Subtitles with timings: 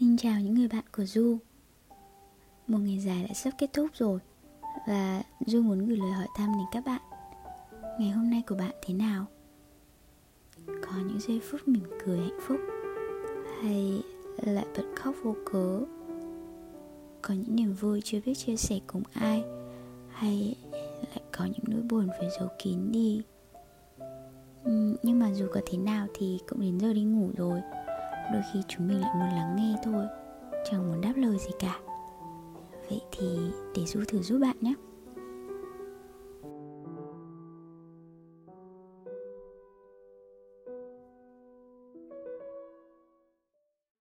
[0.00, 1.38] Xin chào những người bạn của Du
[2.66, 4.20] Một ngày dài đã sắp kết thúc rồi
[4.88, 7.00] Và Du muốn gửi lời hỏi thăm đến các bạn.
[7.98, 9.26] Ngày hôm nay của bạn thế nào?
[10.66, 12.60] Có những giây phút mỉm cười hạnh phúc
[13.62, 14.02] Hay
[14.40, 15.80] lại bật khóc vô cớ?
[17.22, 19.44] Có những niềm vui chưa biết chia sẻ cùng ai
[20.10, 20.54] Hay
[21.08, 23.22] lại có những nỗi buồn phải giấu kín đi?
[25.02, 27.60] Nhưng mà dù có thế nào thì cũng đến giờ đi ngủ rồi.
[28.32, 29.76] Đôi khi chúng mình lại muốn lắng nghe
[31.26, 31.80] lời gì cả.
[32.90, 33.26] Vậy thì
[33.74, 34.74] để du thử giúp bạn nhé.